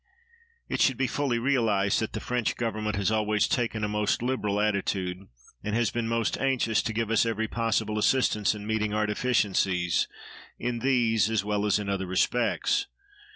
[0.67, 4.59] It should be fully realized that the French Government has always taken a most liberal
[4.59, 5.27] attitude,
[5.63, 10.07] and has been most anxious to give us every possible assistance in meeting our deficiencies
[10.57, 12.87] in these as well as in other respects.